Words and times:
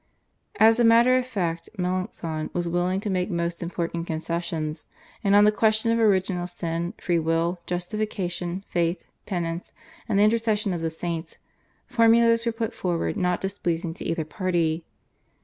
As 0.59 0.79
a 0.79 0.83
matter 0.83 1.15
of 1.19 1.27
fact 1.27 1.69
Melanchthon 1.77 2.49
was 2.53 2.67
willing 2.67 2.99
to 3.01 3.09
make 3.11 3.29
most 3.29 3.61
important 3.61 4.07
concessions, 4.07 4.87
and 5.23 5.35
on 5.35 5.43
the 5.43 5.51
question 5.51 5.91
of 5.91 5.99
original 5.99 6.47
sin, 6.47 6.95
free 6.97 7.19
will, 7.19 7.59
justification, 7.67 8.65
faith, 8.67 9.03
penance, 9.27 9.75
and 10.09 10.17
the 10.17 10.23
intercession 10.23 10.73
of 10.73 10.81
the 10.81 10.89
saints, 10.89 11.37
formulas 11.85 12.47
were 12.47 12.51
put 12.51 12.73
forward 12.73 13.15
not 13.15 13.41
displeasing 13.41 13.93
to 13.93 14.03
either 14.03 14.25
party. 14.25 14.83